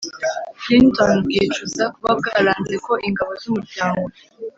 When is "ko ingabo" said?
2.85-3.31